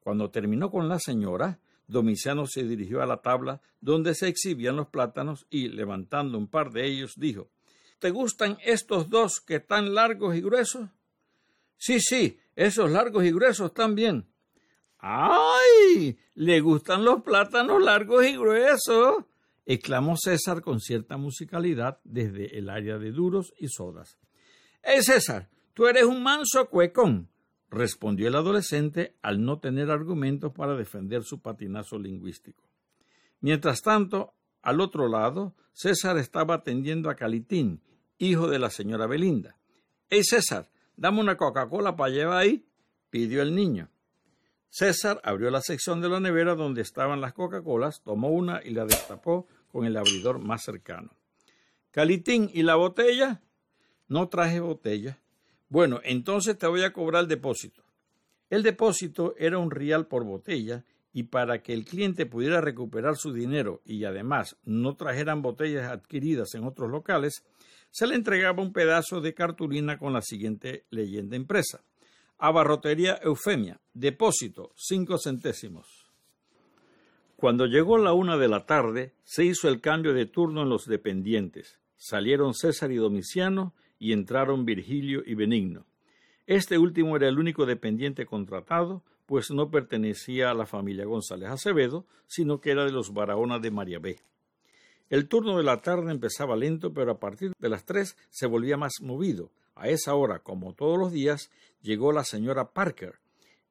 Cuando 0.00 0.30
terminó 0.30 0.70
con 0.70 0.88
la 0.88 0.98
señora, 0.98 1.58
Domiciano 1.88 2.46
se 2.46 2.64
dirigió 2.64 3.02
a 3.02 3.06
la 3.06 3.22
tabla 3.22 3.60
donde 3.80 4.14
se 4.14 4.28
exhibían 4.28 4.76
los 4.76 4.88
plátanos 4.88 5.46
y, 5.50 5.68
levantando 5.68 6.38
un 6.38 6.48
par 6.48 6.70
de 6.70 6.86
ellos, 6.86 7.14
dijo 7.16 7.48
¿Te 7.98 8.10
gustan 8.10 8.58
estos 8.64 9.08
dos 9.08 9.40
que 9.40 9.56
están 9.56 9.94
largos 9.94 10.36
y 10.36 10.40
gruesos? 10.40 10.88
Sí, 11.78 12.00
sí, 12.00 12.38
esos 12.54 12.90
largos 12.90 13.24
y 13.24 13.32
gruesos 13.32 13.72
también. 13.72 14.26
¡Ay! 14.98 16.18
¿Le 16.34 16.60
gustan 16.60 17.04
los 17.04 17.22
plátanos 17.22 17.82
largos 17.82 18.26
y 18.26 18.36
gruesos? 18.36 19.24
Exclamó 19.66 20.16
César 20.16 20.62
con 20.62 20.80
cierta 20.80 21.16
musicalidad 21.16 21.98
desde 22.04 22.56
el 22.56 22.70
área 22.70 22.98
de 22.98 23.10
duros 23.10 23.52
y 23.58 23.68
sodas. 23.68 24.18
¡Eh, 24.82 25.02
César! 25.02 25.50
Tú 25.74 25.86
eres 25.86 26.04
un 26.04 26.22
manso 26.22 26.70
cuecón, 26.70 27.28
respondió 27.68 28.28
el 28.28 28.36
adolescente 28.36 29.16
al 29.20 29.44
no 29.44 29.58
tener 29.58 29.90
argumentos 29.90 30.52
para 30.52 30.74
defender 30.74 31.22
su 31.24 31.42
patinazo 31.42 31.98
lingüístico. 31.98 32.64
Mientras 33.40 33.82
tanto, 33.82 34.34
al 34.62 34.80
otro 34.80 35.08
lado, 35.08 35.54
César 35.72 36.16
estaba 36.16 36.54
atendiendo 36.54 37.10
a 37.10 37.16
Calitín, 37.16 37.82
hijo 38.16 38.48
de 38.48 38.58
la 38.58 38.70
señora 38.70 39.06
Belinda. 39.06 39.58
¡Ey, 40.08 40.24
César! 40.24 40.70
Dame 40.96 41.20
una 41.20 41.36
Coca-Cola 41.36 41.94
para 41.94 42.10
llevar 42.10 42.38
ahí, 42.38 42.66
pidió 43.10 43.42
el 43.42 43.54
niño. 43.54 43.90
César 44.68 45.20
abrió 45.24 45.50
la 45.50 45.62
sección 45.62 46.00
de 46.00 46.08
la 46.08 46.20
nevera 46.20 46.54
donde 46.54 46.82
estaban 46.82 47.20
las 47.20 47.32
Coca-Colas, 47.32 48.02
tomó 48.02 48.28
una 48.28 48.60
y 48.64 48.70
la 48.70 48.84
destapó 48.84 49.46
con 49.72 49.86
el 49.86 49.96
abridor 49.96 50.38
más 50.38 50.64
cercano. 50.64 51.10
Calitín, 51.90 52.50
¿y 52.52 52.62
la 52.62 52.74
botella? 52.74 53.40
No 54.08 54.28
traje 54.28 54.60
botella. 54.60 55.18
Bueno, 55.68 56.00
entonces 56.04 56.58
te 56.58 56.66
voy 56.66 56.82
a 56.82 56.92
cobrar 56.92 57.22
el 57.22 57.28
depósito. 57.28 57.82
El 58.50 58.62
depósito 58.62 59.34
era 59.38 59.58
un 59.58 59.70
real 59.70 60.06
por 60.06 60.24
botella 60.24 60.84
y 61.12 61.24
para 61.24 61.62
que 61.62 61.72
el 61.72 61.84
cliente 61.84 62.26
pudiera 62.26 62.60
recuperar 62.60 63.16
su 63.16 63.32
dinero 63.32 63.80
y 63.84 64.04
además 64.04 64.56
no 64.64 64.96
trajeran 64.96 65.40
botellas 65.40 65.90
adquiridas 65.90 66.54
en 66.54 66.64
otros 66.64 66.90
locales, 66.90 67.42
se 67.90 68.06
le 68.06 68.14
entregaba 68.14 68.62
un 68.62 68.74
pedazo 68.74 69.22
de 69.22 69.32
cartulina 69.32 69.98
con 69.98 70.12
la 70.12 70.20
siguiente 70.20 70.84
leyenda 70.90 71.34
impresa. 71.34 71.82
Abarrotería 72.38 73.18
Eufemia, 73.22 73.80
depósito, 73.94 74.72
cinco 74.76 75.16
centésimos. 75.16 76.06
Cuando 77.36 77.64
llegó 77.64 77.96
la 77.96 78.12
una 78.12 78.36
de 78.36 78.48
la 78.48 78.66
tarde, 78.66 79.14
se 79.24 79.44
hizo 79.44 79.68
el 79.68 79.80
cambio 79.80 80.12
de 80.12 80.26
turno 80.26 80.62
en 80.62 80.68
los 80.68 80.84
dependientes. 80.84 81.78
Salieron 81.96 82.52
César 82.52 82.92
y 82.92 82.96
Domiciano 82.96 83.74
y 83.98 84.12
entraron 84.12 84.66
Virgilio 84.66 85.22
y 85.24 85.34
Benigno. 85.34 85.86
Este 86.46 86.76
último 86.76 87.16
era 87.16 87.26
el 87.28 87.38
único 87.38 87.64
dependiente 87.64 88.26
contratado, 88.26 89.02
pues 89.24 89.50
no 89.50 89.70
pertenecía 89.70 90.50
a 90.50 90.54
la 90.54 90.66
familia 90.66 91.06
González 91.06 91.48
Acevedo, 91.48 92.06
sino 92.26 92.60
que 92.60 92.70
era 92.70 92.84
de 92.84 92.92
los 92.92 93.14
Barahona 93.14 93.58
de 93.58 93.70
María 93.70 93.98
B. 93.98 94.18
El 95.08 95.26
turno 95.28 95.56
de 95.56 95.64
la 95.64 95.80
tarde 95.80 96.10
empezaba 96.10 96.54
lento, 96.54 96.92
pero 96.92 97.12
a 97.12 97.18
partir 97.18 97.52
de 97.58 97.68
las 97.68 97.84
tres 97.84 98.16
se 98.28 98.46
volvía 98.46 98.76
más 98.76 99.00
movido. 99.00 99.50
A 99.76 99.88
esa 99.88 100.14
hora, 100.14 100.40
como 100.40 100.74
todos 100.74 100.98
los 100.98 101.12
días, 101.12 101.50
llegó 101.82 102.10
la 102.10 102.24
señora 102.24 102.72
Parker. 102.72 103.20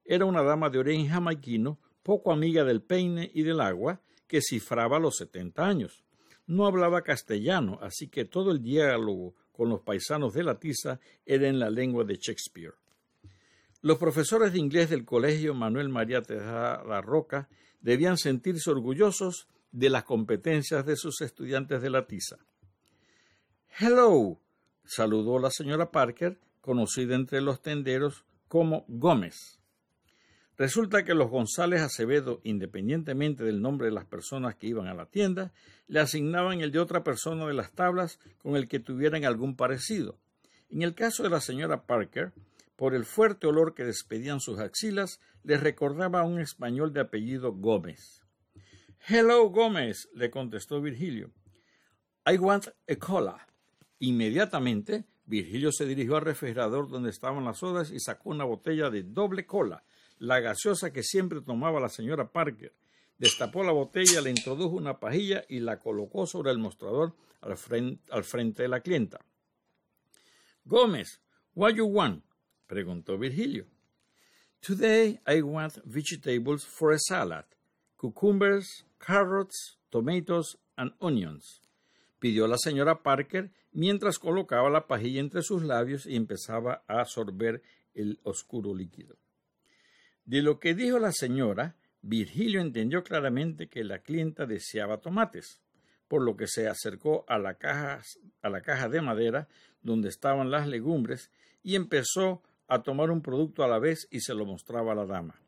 Era 0.06 0.26
una 0.26 0.44
dama 0.44 0.70
de 0.70 0.78
origen 0.78 1.10
jamaiquino, 1.10 1.80
poco 2.04 2.32
amiga 2.32 2.64
del 2.64 2.84
peine 2.84 3.32
y 3.34 3.42
del 3.42 3.60
agua, 3.60 4.02
que 4.28 4.40
cifraba 4.42 5.00
los 5.00 5.18
setenta 5.18 5.66
años. 5.66 6.04
No 6.46 6.68
hablaba 6.68 7.02
castellano, 7.02 7.80
así 7.82 8.08
que 8.08 8.24
todo 8.24 8.52
el 8.52 8.62
diálogo 8.62 9.34
con 9.52 9.70
los 9.70 9.82
paisanos 9.82 10.34
de 10.34 10.44
la 10.44 10.60
tiza 10.60 11.00
era 11.26 11.48
en 11.48 11.60
la 11.60 11.72
lengua 11.72 12.04
de 12.04 12.18
Shakespeare. 12.18 12.76
Los 13.82 13.98
profesores 13.98 14.54
de 14.54 14.60
inglés 14.60 14.92
del 14.92 15.06
colegio 15.06 15.56
Manuel 15.56 15.90
María 15.90 16.22
Tejada 16.22 17.02
Roca 17.02 17.50
debían 17.82 18.18
sentirse 18.18 18.70
orgullosos 18.70 19.48
de 19.72 19.90
las 19.90 20.04
competencias 20.04 20.86
de 20.86 20.96
sus 20.96 21.22
estudiantes 21.22 21.82
de 21.82 21.90
la 21.90 22.06
tiza. 22.06 22.38
Hello, 23.80 24.40
saludó 24.86 25.40
la 25.40 25.52
señora 25.52 25.92
Parker, 25.92 26.40
conocida 26.62 27.16
entre 27.16 27.42
los 27.42 27.62
tenderos 27.62 28.26
como 28.48 28.86
Gómez. 28.88 29.60
Resulta 30.58 31.04
que 31.04 31.14
los 31.14 31.30
González 31.30 31.82
Acevedo, 31.82 32.40
independientemente 32.44 33.44
del 33.44 33.62
nombre 33.62 33.88
de 33.88 33.94
las 33.94 34.06
personas 34.06 34.56
que 34.56 34.68
iban 34.68 34.88
a 34.88 34.94
la 34.94 35.08
tienda, 35.08 35.52
le 35.88 36.00
asignaban 36.00 36.62
el 36.62 36.72
de 36.72 36.80
otra 36.80 37.04
persona 37.04 37.46
de 37.46 37.54
las 37.54 37.74
tablas 37.74 38.20
con 38.38 38.56
el 38.56 38.70
que 38.70 38.80
tuvieran 38.80 39.26
algún 39.26 39.58
parecido. 39.58 40.18
En 40.70 40.82
el 40.82 40.96
caso 40.96 41.24
de 41.24 41.30
la 41.30 41.42
señora 41.42 41.86
Parker, 41.86 42.32
por 42.78 42.96
el 42.96 43.06
fuerte 43.06 43.48
olor 43.48 43.74
que 43.76 43.84
despedían 43.84 44.40
sus 44.40 44.60
axilas, 44.60 45.20
les 45.44 45.62
recordaba 45.62 46.22
a 46.22 46.26
un 46.26 46.40
español 46.40 46.94
de 46.94 47.02
apellido 47.02 47.54
Gómez. 47.54 48.24
Hello, 49.08 49.50
Gómez, 49.50 50.10
le 50.14 50.32
contestó 50.32 50.82
Virgilio. 50.82 51.32
I 52.26 52.38
want 52.38 52.68
a 52.90 52.96
cola. 52.96 53.46
Inmediatamente, 54.00 55.06
Virgilio 55.26 55.72
se 55.72 55.86
dirigió 55.86 56.18
al 56.18 56.24
refrigerador 56.24 56.90
donde 56.90 57.10
estaban 57.10 57.46
las 57.46 57.60
sodas 57.60 57.92
y 57.92 58.00
sacó 58.00 58.30
una 58.30 58.44
botella 58.44 58.90
de 58.90 59.04
doble 59.04 59.46
cola, 59.46 59.84
la 60.20 60.40
gaseosa 60.40 60.94
que 60.94 61.04
siempre 61.04 61.42
tomaba 61.42 61.80
la 61.80 61.90
señora 61.90 62.32
Parker. 62.32 62.74
Destapó 63.18 63.64
la 63.64 63.72
botella, 63.72 64.22
le 64.22 64.30
introdujo 64.30 64.76
una 64.76 65.00
pajilla 65.00 65.46
y 65.48 65.60
la 65.60 65.80
colocó 65.80 66.28
sobre 66.28 66.52
el 66.52 66.58
mostrador 66.58 67.16
al 67.42 67.58
frente, 68.24 68.64
de 68.64 68.68
la 68.68 68.82
clienta. 68.82 69.20
Gómez, 70.66 71.22
what 71.54 71.74
you 71.74 71.86
want? 71.86 72.24
preguntó 72.68 73.18
Virgilio. 73.18 73.66
Today 74.62 75.20
I 75.28 75.42
want 75.42 75.78
vegetables 75.86 76.66
for 76.66 76.92
a 76.92 77.00
salad. 77.00 77.46
Cucumbers, 77.98 78.86
carrots, 79.00 79.78
tomatoes 79.92 80.58
and 80.76 80.92
onions. 81.00 81.62
Pidió 82.26 82.48
la 82.48 82.58
señora 82.58 83.04
Parker 83.04 83.52
mientras 83.72 84.18
colocaba 84.18 84.68
la 84.72 84.88
pajilla 84.88 85.20
entre 85.20 85.44
sus 85.44 85.62
labios 85.62 86.08
y 86.08 86.16
empezaba 86.16 86.84
a 86.88 87.02
absorber 87.02 87.62
el 87.94 88.20
oscuro 88.24 88.74
líquido. 88.74 89.16
De 90.26 90.42
lo 90.42 90.60
que 90.60 90.74
dijo 90.74 90.98
la 90.98 91.12
señora, 91.12 91.76
Virgilio 92.02 92.62
entendió 92.62 93.04
claramente 93.04 93.68
que 93.68 93.84
la 93.84 94.00
clienta 94.00 94.48
deseaba 94.48 95.02
tomates, 95.02 95.62
por 96.08 96.24
lo 96.24 96.36
que 96.36 96.48
se 96.48 96.68
acercó 96.68 97.26
a 97.28 97.38
la 97.38 97.60
caja, 97.60 98.02
a 98.42 98.50
la 98.50 98.62
caja 98.62 98.90
de 98.90 99.02
madera 99.02 99.48
donde 99.84 100.10
estaban 100.10 100.50
las 100.50 100.68
legumbres 100.68 101.30
y 101.62 101.76
empezó 101.76 102.42
a 102.68 102.82
tomar 102.82 103.12
un 103.12 103.22
producto 103.22 103.64
a 103.64 103.68
la 103.68 103.78
vez 103.78 104.08
y 104.10 104.22
se 104.22 104.34
lo 104.34 104.48
mostraba 104.48 104.94
a 104.94 104.96
la 104.96 105.06
dama. 105.06 105.40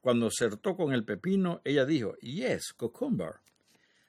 Cuando 0.00 0.28
acertó 0.28 0.76
con 0.76 0.92
el 0.92 1.04
pepino, 1.04 1.60
ella 1.64 1.84
dijo, 1.84 2.14
Yes, 2.18 2.72
cucumber. 2.74 3.40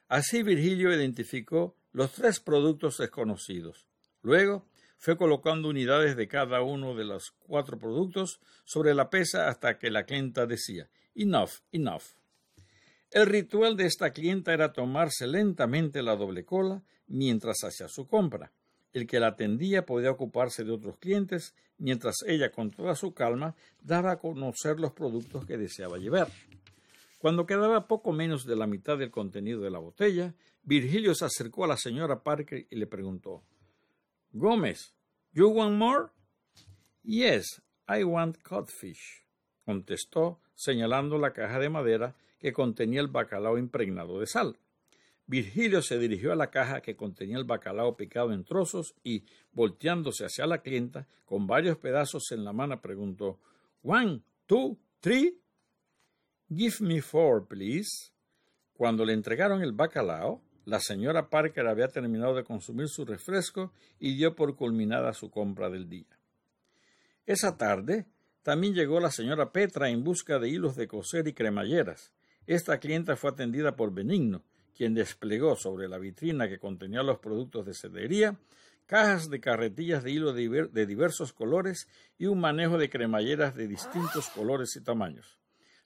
Así 0.09 0.43
Virgilio 0.43 0.93
identificó 0.93 1.75
los 1.93 2.11
tres 2.11 2.39
productos 2.39 2.97
desconocidos. 2.97 3.87
Luego 4.21 4.65
fue 4.97 5.17
colocando 5.17 5.69
unidades 5.69 6.15
de 6.15 6.27
cada 6.27 6.61
uno 6.61 6.95
de 6.95 7.05
los 7.05 7.31
cuatro 7.39 7.77
productos 7.77 8.39
sobre 8.65 8.93
la 8.93 9.09
pesa 9.09 9.47
hasta 9.47 9.77
que 9.77 9.91
la 9.91 10.05
clienta 10.05 10.45
decía 10.45 10.89
Enough, 11.15 11.51
enough. 11.71 12.03
El 13.11 13.27
ritual 13.27 13.77
de 13.77 13.85
esta 13.85 14.11
clienta 14.11 14.53
era 14.53 14.73
tomarse 14.73 15.27
lentamente 15.27 16.01
la 16.01 16.15
doble 16.15 16.45
cola 16.45 16.81
mientras 17.07 17.57
hacía 17.63 17.87
su 17.87 18.07
compra. 18.07 18.51
El 18.91 19.05
que 19.05 19.19
la 19.19 19.27
atendía 19.27 19.85
podía 19.85 20.09
ocuparse 20.09 20.63
de 20.63 20.71
otros 20.71 20.97
clientes, 20.97 21.53
mientras 21.77 22.15
ella, 22.25 22.51
con 22.51 22.71
toda 22.71 22.95
su 22.95 23.13
calma, 23.13 23.55
daba 23.81 24.13
a 24.13 24.19
conocer 24.19 24.79
los 24.79 24.93
productos 24.93 25.45
que 25.45 25.57
deseaba 25.57 25.97
llevar. 25.97 26.29
Cuando 27.19 27.45
quedaba 27.45 27.87
poco 27.87 28.11
menos 28.11 28.45
de 28.45 28.55
la 28.55 28.67
mitad 28.67 28.97
del 28.97 29.11
contenido 29.11 29.61
de 29.61 29.71
la 29.71 29.79
botella, 29.79 30.33
Virgilio 30.63 31.13
se 31.13 31.25
acercó 31.25 31.65
a 31.65 31.67
la 31.67 31.77
señora 31.77 32.23
Parker 32.23 32.65
y 32.69 32.75
le 32.75 32.87
preguntó 32.87 33.43
Gómez, 34.31 34.95
you 35.33 35.49
want 35.49 35.75
more? 35.77 36.07
Yes, 37.03 37.61
I 37.87 38.03
want 38.03 38.41
codfish, 38.41 39.25
contestó, 39.65 40.39
señalando 40.55 41.17
la 41.17 41.33
caja 41.33 41.59
de 41.59 41.69
madera 41.69 42.15
que 42.39 42.53
contenía 42.53 43.01
el 43.01 43.09
bacalao 43.09 43.57
impregnado 43.57 44.19
de 44.19 44.25
sal. 44.25 44.57
Virgilio 45.25 45.81
se 45.81 45.99
dirigió 45.99 46.31
a 46.31 46.35
la 46.35 46.49
caja 46.49 46.81
que 46.81 46.95
contenía 46.95 47.37
el 47.37 47.43
bacalao 47.43 47.95
picado 47.95 48.33
en 48.33 48.43
trozos 48.43 48.95
y, 49.03 49.25
volteándose 49.51 50.25
hacia 50.25 50.45
la 50.45 50.61
clienta, 50.61 51.07
con 51.25 51.45
varios 51.45 51.77
pedazos 51.77 52.31
en 52.31 52.43
la 52.43 52.53
mano, 52.53 52.81
preguntó 52.81 53.39
One, 53.81 54.21
two, 54.45 54.77
three. 55.01 55.39
Give 56.49 56.75
me 56.81 57.01
four, 57.01 57.47
please. 57.47 58.11
Cuando 58.73 59.05
le 59.05 59.13
entregaron 59.13 59.61
el 59.61 59.71
bacalao, 59.71 60.41
la 60.65 60.79
señora 60.79 61.29
Parker 61.29 61.67
había 61.67 61.87
terminado 61.87 62.35
de 62.35 62.43
consumir 62.43 62.87
su 62.87 63.05
refresco 63.05 63.71
y 63.99 64.15
dio 64.15 64.35
por 64.35 64.55
culminada 64.55 65.13
su 65.13 65.29
compra 65.29 65.69
del 65.69 65.89
día. 65.89 66.17
Esa 67.25 67.57
tarde 67.57 68.05
también 68.41 68.73
llegó 68.73 68.99
la 68.99 69.11
señora 69.11 69.51
Petra 69.51 69.89
en 69.89 70.03
busca 70.03 70.39
de 70.39 70.49
hilos 70.49 70.75
de 70.75 70.87
coser 70.87 71.27
y 71.27 71.33
cremalleras. 71.33 72.11
Esta 72.47 72.79
clienta 72.79 73.15
fue 73.15 73.31
atendida 73.31 73.75
por 73.75 73.93
Benigno, 73.93 74.43
quien 74.75 74.93
desplegó 74.93 75.55
sobre 75.55 75.87
la 75.87 75.97
vitrina 75.97 76.49
que 76.49 76.59
contenía 76.59 77.03
los 77.03 77.19
productos 77.19 77.65
de 77.65 77.73
cedería 77.73 78.37
cajas 78.85 79.29
de 79.29 79.39
carretillas 79.39 80.03
de 80.03 80.11
hilo 80.11 80.33
de 80.33 80.85
diversos 80.85 81.33
colores 81.33 81.87
y 82.17 82.25
un 82.25 82.39
manejo 82.39 82.77
de 82.77 82.89
cremalleras 82.89 83.55
de 83.55 83.67
distintos 83.67 84.29
colores 84.29 84.75
y 84.75 84.81
tamaños. 84.81 85.39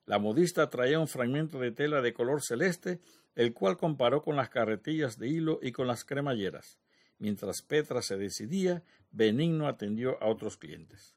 La 0.07 0.17
modista 0.17 0.69
traía 0.69 0.99
un 0.99 1.07
fragmento 1.07 1.59
de 1.59 1.71
tela 1.71 2.01
de 2.01 2.13
color 2.13 2.41
celeste 2.41 2.99
el 3.35 3.53
cual 3.53 3.77
comparó 3.77 4.23
con 4.23 4.35
las 4.35 4.49
carretillas 4.49 5.19
de 5.19 5.27
hilo 5.27 5.59
y 5.61 5.71
con 5.71 5.85
las 5.85 6.03
cremalleras. 6.03 6.79
Mientras 7.19 7.61
Petra 7.61 8.01
se 8.01 8.17
decidía, 8.17 8.83
Benigno 9.11 9.67
atendió 9.67 10.21
a 10.23 10.27
otros 10.27 10.57
clientes. 10.57 11.15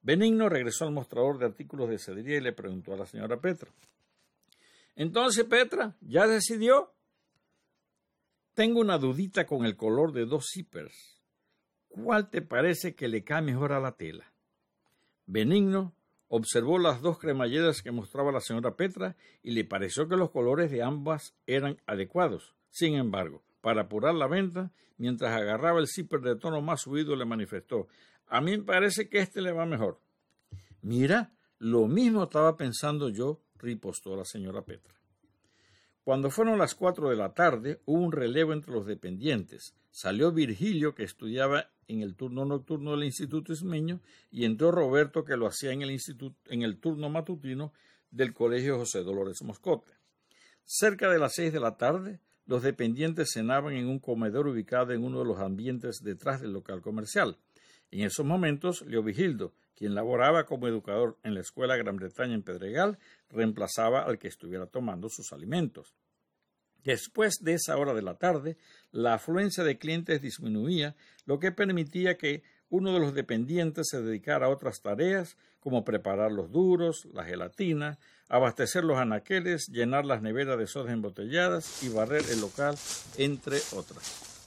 Benigno 0.00 0.48
regresó 0.48 0.84
al 0.84 0.92
mostrador 0.92 1.38
de 1.38 1.46
artículos 1.46 1.88
de 1.88 1.98
cedería 1.98 2.36
y 2.36 2.40
le 2.40 2.52
preguntó 2.52 2.94
a 2.94 2.98
la 2.98 3.06
señora 3.06 3.40
Petra. 3.40 3.70
Entonces, 4.94 5.44
Petra, 5.44 5.96
¿ya 6.00 6.28
decidió? 6.28 6.94
Tengo 8.54 8.80
una 8.80 8.98
dudita 8.98 9.44
con 9.44 9.64
el 9.64 9.76
color 9.76 10.12
de 10.12 10.24
dos 10.24 10.46
zippers. 10.52 11.18
¿cuál 11.88 12.30
te 12.30 12.42
parece 12.42 12.94
que 12.94 13.08
le 13.08 13.24
cae 13.24 13.42
mejor 13.42 13.72
a 13.72 13.80
la 13.80 13.96
tela? 13.96 14.32
Benigno 15.26 15.94
observó 16.28 16.78
las 16.78 17.00
dos 17.00 17.18
cremalleras 17.18 17.82
que 17.82 17.90
mostraba 17.90 18.32
la 18.32 18.40
señora 18.40 18.76
Petra 18.76 19.16
y 19.42 19.50
le 19.50 19.64
pareció 19.64 20.08
que 20.08 20.16
los 20.16 20.30
colores 20.30 20.70
de 20.70 20.82
ambas 20.82 21.34
eran 21.46 21.78
adecuados. 21.86 22.54
Sin 22.70 22.94
embargo, 22.94 23.42
para 23.60 23.82
apurar 23.82 24.14
la 24.14 24.28
venta, 24.28 24.70
mientras 24.98 25.32
agarraba 25.32 25.80
el 25.80 25.88
zipper 25.88 26.20
de 26.20 26.36
tono 26.36 26.60
más 26.60 26.82
subido, 26.82 27.16
le 27.16 27.24
manifestó 27.24 27.88
A 28.26 28.40
mí 28.40 28.56
me 28.56 28.64
parece 28.64 29.08
que 29.08 29.18
este 29.18 29.40
le 29.40 29.52
va 29.52 29.66
mejor. 29.66 29.98
Mira, 30.82 31.32
lo 31.58 31.88
mismo 31.88 32.24
estaba 32.24 32.56
pensando 32.56 33.08
yo, 33.08 33.40
ripostó 33.56 34.14
la 34.16 34.24
señora 34.24 34.62
Petra. 34.62 34.97
Cuando 36.08 36.30
fueron 36.30 36.58
las 36.58 36.74
cuatro 36.74 37.10
de 37.10 37.16
la 37.16 37.34
tarde, 37.34 37.82
hubo 37.84 38.02
un 38.02 38.12
relevo 38.12 38.54
entre 38.54 38.72
los 38.72 38.86
dependientes. 38.86 39.74
Salió 39.90 40.32
Virgilio, 40.32 40.94
que 40.94 41.02
estudiaba 41.02 41.68
en 41.86 42.00
el 42.00 42.16
turno 42.16 42.46
nocturno 42.46 42.92
del 42.92 43.04
Instituto 43.04 43.52
Ismeño, 43.52 44.00
y 44.30 44.46
entró 44.46 44.70
Roberto, 44.70 45.22
que 45.22 45.36
lo 45.36 45.46
hacía 45.46 45.70
en 45.72 45.82
el, 45.82 45.90
instituto, 45.90 46.34
en 46.46 46.62
el 46.62 46.80
turno 46.80 47.10
matutino 47.10 47.74
del 48.10 48.32
Colegio 48.32 48.78
José 48.78 49.02
Dolores 49.02 49.42
Moscote. 49.42 49.92
Cerca 50.64 51.10
de 51.10 51.18
las 51.18 51.34
seis 51.34 51.52
de 51.52 51.60
la 51.60 51.76
tarde, 51.76 52.20
los 52.46 52.62
dependientes 52.62 53.32
cenaban 53.34 53.74
en 53.74 53.86
un 53.86 53.98
comedor 53.98 54.48
ubicado 54.48 54.94
en 54.94 55.04
uno 55.04 55.18
de 55.18 55.26
los 55.26 55.40
ambientes 55.40 56.00
detrás 56.02 56.40
del 56.40 56.54
local 56.54 56.80
comercial. 56.80 57.36
En 57.90 58.02
esos 58.02 58.24
momentos, 58.24 58.82
Leo 58.82 59.02
Vigildo, 59.02 59.54
quien 59.74 59.94
laboraba 59.94 60.44
como 60.44 60.66
educador 60.68 61.16
en 61.22 61.34
la 61.34 61.40
Escuela 61.40 61.76
Gran 61.76 61.96
Bretaña 61.96 62.34
en 62.34 62.42
Pedregal, 62.42 62.98
reemplazaba 63.30 64.02
al 64.02 64.18
que 64.18 64.28
estuviera 64.28 64.66
tomando 64.66 65.08
sus 65.08 65.32
alimentos. 65.32 65.94
Después 66.84 67.36
de 67.42 67.54
esa 67.54 67.76
hora 67.76 67.94
de 67.94 68.02
la 68.02 68.14
tarde, 68.14 68.56
la 68.92 69.14
afluencia 69.14 69.64
de 69.64 69.78
clientes 69.78 70.20
disminuía, 70.20 70.96
lo 71.26 71.38
que 71.38 71.52
permitía 71.52 72.16
que 72.16 72.42
uno 72.70 72.92
de 72.92 73.00
los 73.00 73.14
dependientes 73.14 73.88
se 73.90 74.02
dedicara 74.02 74.46
a 74.46 74.50
otras 74.50 74.80
tareas 74.80 75.36
como 75.60 75.84
preparar 75.84 76.32
los 76.32 76.50
duros, 76.50 77.06
la 77.12 77.24
gelatina, 77.24 77.98
abastecer 78.28 78.84
los 78.84 78.98
anaqueles, 78.98 79.68
llenar 79.68 80.04
las 80.04 80.22
neveras 80.22 80.58
de 80.58 80.66
sodas 80.66 80.92
embotelladas 80.92 81.82
y 81.82 81.88
barrer 81.88 82.22
el 82.30 82.40
local, 82.40 82.76
entre 83.16 83.58
otras. 83.74 84.38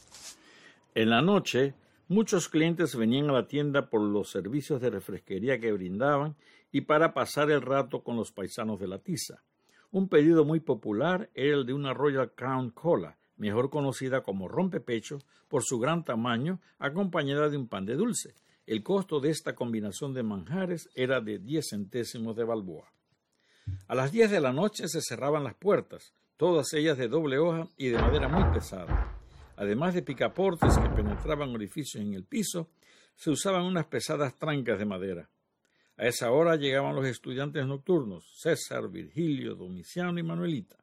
En 0.94 1.10
la 1.10 1.22
noche, 1.22 1.74
muchos 2.12 2.50
clientes 2.50 2.94
venían 2.98 3.30
a 3.30 3.34
la 3.34 3.48
tienda 3.48 3.90
por 3.90 4.02
los 4.02 4.30
servicios 4.30 4.82
de 4.82 4.90
refresquería 4.90 5.62
que 5.62 5.72
brindaban 5.72 6.36
y 6.70 6.82
para 6.82 7.14
pasar 7.14 7.50
el 7.50 7.62
rato 7.62 8.04
con 8.04 8.18
los 8.18 8.34
paisanos 8.34 8.82
de 8.82 8.88
la 8.88 9.00
tiza. 9.00 9.44
Un 9.92 10.10
pedido 10.10 10.44
muy 10.44 10.60
popular 10.60 11.30
era 11.34 11.56
el 11.56 11.66
de 11.66 11.74
una 11.74 11.94
Royal 11.94 12.34
Crown 12.36 12.72
Cola, 12.72 13.18
mejor 13.38 13.70
conocida 13.70 14.24
como 14.24 14.50
rompepecho 14.50 15.20
por 15.48 15.64
su 15.64 15.80
gran 15.80 16.04
tamaño, 16.04 16.60
acompañada 16.80 17.48
de 17.48 17.56
un 17.56 17.70
pan 17.70 17.86
de 17.86 17.96
dulce. 17.96 18.36
El 18.66 18.84
costo 18.84 19.22
de 19.22 19.30
esta 19.30 19.56
combinación 19.56 20.14
de 20.14 20.24
manjares 20.24 20.90
era 20.96 21.22
de 21.22 21.40
diez 21.40 21.70
centésimos 21.70 22.36
de 22.36 22.44
balboa. 22.44 22.92
A 23.88 23.96
las 23.96 24.12
diez 24.12 24.30
de 24.30 24.42
la 24.42 24.52
noche 24.52 24.90
se 24.90 25.00
cerraban 25.02 25.46
las 25.46 25.56
puertas, 25.56 26.14
todas 26.36 26.74
ellas 26.74 26.98
de 26.98 27.08
doble 27.08 27.38
hoja 27.38 27.70
y 27.78 27.88
de 27.88 28.00
madera 28.00 28.28
muy 28.28 28.44
pesada. 28.54 29.21
Además 29.62 29.94
de 29.94 30.02
picaportes 30.02 30.76
que 30.76 30.90
penetraban 30.90 31.54
orificios 31.54 32.02
en 32.02 32.16
el 32.16 32.24
piso, 32.24 32.72
se 33.16 33.30
usaban 33.30 33.64
unas 33.64 33.86
pesadas 33.86 34.36
trancas 34.40 34.80
de 34.80 34.86
madera. 34.86 35.30
A 35.98 36.08
esa 36.08 36.32
hora 36.32 36.56
llegaban 36.56 36.96
los 36.96 37.06
estudiantes 37.06 37.68
nocturnos, 37.68 38.26
César, 38.40 38.90
Virgilio, 38.90 39.54
Domiciano 39.54 40.18
y 40.18 40.24
Manuelita. 40.24 40.78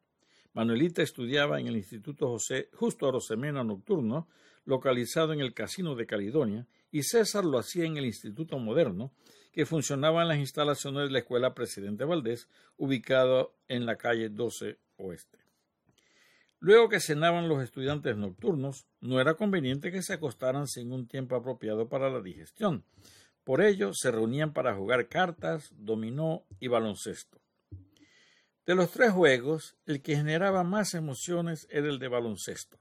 Manuelita 0.52 1.02
estudiaba 1.02 1.58
en 1.58 1.66
el 1.66 1.76
Instituto 1.76 2.28
José 2.28 2.68
Justo 2.72 3.08
Arosemena 3.08 3.64
Nocturno, 3.64 4.28
localizado 4.64 5.32
en 5.32 5.40
el 5.40 5.54
Casino 5.54 5.96
de 5.96 6.06
Caledonia, 6.06 6.68
y 6.92 7.02
César 7.02 7.44
lo 7.44 7.58
hacía 7.58 7.84
en 7.84 7.96
el 7.96 8.06
Instituto 8.06 8.60
Moderno, 8.60 9.10
que 9.50 9.66
funcionaba 9.66 10.22
en 10.22 10.28
las 10.28 10.38
instalaciones 10.38 11.08
de 11.08 11.10
la 11.10 11.18
Escuela 11.18 11.52
Presidente 11.52 12.04
Valdés, 12.04 12.48
ubicado 12.76 13.56
en 13.66 13.86
la 13.86 13.96
calle 13.96 14.28
12 14.28 14.78
Oeste. 14.98 15.47
Luego 16.60 16.88
que 16.88 17.00
cenaban 17.00 17.48
los 17.48 17.62
estudiantes 17.62 18.16
nocturnos, 18.16 18.86
no 19.00 19.20
era 19.20 19.34
conveniente 19.34 19.92
que 19.92 20.02
se 20.02 20.14
acostaran 20.14 20.66
sin 20.66 20.92
un 20.92 21.06
tiempo 21.06 21.36
apropiado 21.36 21.88
para 21.88 22.10
la 22.10 22.20
digestión, 22.20 22.84
por 23.48 23.62
ello, 23.62 23.94
se 23.94 24.10
reunían 24.10 24.52
para 24.52 24.74
jugar 24.74 25.08
cartas, 25.08 25.72
dominó 25.74 26.44
y 26.60 26.68
baloncesto. 26.68 27.40
De 28.66 28.74
los 28.74 28.90
tres 28.90 29.12
juegos, 29.12 29.74
el 29.86 30.02
que 30.02 30.16
generaba 30.16 30.64
más 30.64 30.92
emociones 30.92 31.66
era 31.70 31.88
el 31.88 31.98
de 31.98 32.08
baloncesto. 32.08 32.78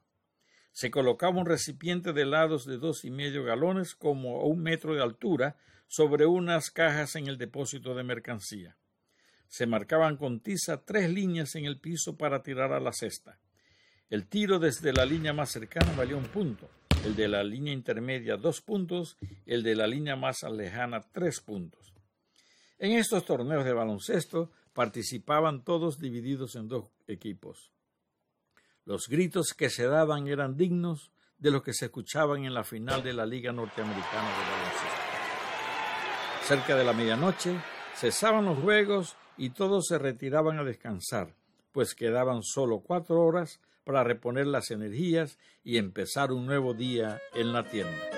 Se 0.74 0.92
colocaba 0.92 1.40
un 1.40 1.46
recipiente 1.46 2.12
de 2.12 2.24
helados 2.24 2.66
de 2.66 2.80
dos 2.80 3.06
y 3.06 3.12
medio 3.12 3.46
galones 3.46 3.96
como 3.96 4.42
a 4.42 4.44
un 4.44 4.62
metro 4.62 4.94
de 4.94 5.02
altura 5.02 5.56
sobre 5.88 6.26
unas 6.26 6.70
cajas 6.70 7.16
en 7.16 7.28
el 7.28 7.38
depósito 7.38 7.96
de 7.96 8.04
mercancía. 8.04 8.76
Se 9.48 9.68
marcaban 9.68 10.18
con 10.18 10.42
tiza 10.42 10.84
tres 10.84 11.10
líneas 11.10 11.56
en 11.56 11.64
el 11.64 11.80
piso 11.80 12.18
para 12.18 12.44
tirar 12.44 12.74
a 12.74 12.82
la 12.82 12.92
cesta. 12.92 13.40
El 14.10 14.28
tiro 14.28 14.60
desde 14.60 14.94
la 14.94 15.06
línea 15.06 15.34
más 15.34 15.52
cercana 15.52 15.94
valía 15.96 16.16
un 16.16 16.26
punto 16.26 16.70
el 17.08 17.16
de 17.16 17.28
la 17.28 17.44
línea 17.44 17.74
intermedia 17.74 18.38
dos 18.38 18.62
puntos, 18.62 19.18
el 19.46 19.64
de 19.64 19.76
la 19.76 19.88
línea 19.88 20.16
más 20.16 20.44
lejana 20.44 21.02
tres 21.12 21.40
puntos. 21.40 21.94
En 22.80 22.92
estos 22.92 23.26
torneos 23.26 23.66
de 23.66 23.74
baloncesto 23.74 24.52
participaban 24.74 25.64
todos 25.64 26.00
divididos 26.00 26.56
en 26.56 26.68
dos 26.68 26.86
equipos. 27.08 27.72
Los 28.86 29.08
gritos 29.08 29.54
que 29.54 29.70
se 29.70 29.86
daban 29.86 30.28
eran 30.28 30.58
dignos 30.58 31.12
de 31.38 31.52
los 31.52 31.64
que 31.64 31.74
se 31.74 31.86
escuchaban 31.86 32.46
en 32.46 32.54
la 32.54 32.64
final 32.64 33.04
de 33.04 33.14
la 33.14 33.26
Liga 33.26 33.52
Norteamericana 33.52 34.30
de 34.30 34.52
Baloncesto. 34.52 34.98
Cerca 36.44 36.76
de 36.76 36.84
la 36.84 36.94
medianoche 36.94 37.60
cesaban 37.96 38.46
los 38.46 38.60
juegos 38.60 39.16
y 39.38 39.52
todos 39.52 39.88
se 39.88 39.98
retiraban 39.98 40.60
a 40.60 40.64
descansar, 40.64 41.34
pues 41.72 41.94
quedaban 41.96 42.44
solo 42.44 42.80
cuatro 42.80 43.22
horas 43.22 43.60
para 43.88 44.04
reponer 44.04 44.48
las 44.48 44.70
energías 44.70 45.40
y 45.64 45.78
empezar 45.78 46.34
un 46.34 46.46
nuevo 46.46 46.74
día 46.74 47.22
en 47.34 47.54
la 47.54 47.64
tienda. 47.64 48.17